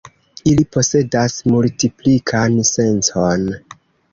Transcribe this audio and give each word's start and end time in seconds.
Ili 0.51 0.63
posedas 0.75 1.35
multiplikan 1.51 2.59
sencon. 2.71 3.49